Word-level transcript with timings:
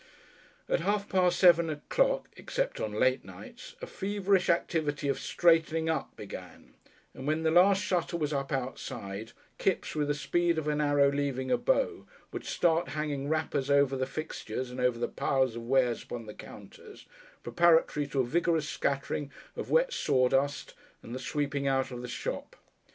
At 0.67 0.79
half 0.79 1.07
past 1.07 1.37
seven 1.37 1.69
o'clock 1.69 2.27
except 2.35 2.79
on 2.81 2.91
late 2.91 3.23
nights 3.23 3.75
a 3.83 3.85
feverish 3.85 4.49
activity 4.49 5.07
of 5.07 5.19
"straightening 5.19 5.89
up" 5.91 6.15
began, 6.15 6.73
and 7.13 7.27
when 7.27 7.43
the 7.43 7.51
last 7.51 7.83
shutter 7.83 8.17
was 8.17 8.33
up 8.33 8.51
outside, 8.51 9.31
Kipps 9.59 9.93
with 9.93 10.07
the 10.07 10.15
speed 10.15 10.57
of 10.57 10.67
an 10.67 10.81
arrow 10.81 11.11
leaving 11.11 11.51
a 11.51 11.57
bow 11.59 12.07
would 12.31 12.45
start 12.45 12.87
hanging 12.89 13.29
wrappers 13.29 13.69
over 13.69 13.95
the 13.95 14.07
fixtures 14.07 14.71
and 14.71 14.79
over 14.79 14.97
the 14.97 15.07
piles 15.07 15.55
of 15.55 15.67
wares 15.67 16.01
upon 16.01 16.25
the 16.25 16.33
counters, 16.33 17.05
preparatory 17.43 18.07
to 18.07 18.21
a 18.21 18.25
vigorous 18.25 18.67
scattering 18.67 19.31
of 19.55 19.69
wet 19.69 19.93
sawdust 19.93 20.73
and 21.03 21.13
the 21.13 21.19
sweeping 21.19 21.67
out 21.67 21.91
of 21.91 22.01
the 22.01 22.07
shop. 22.07 22.55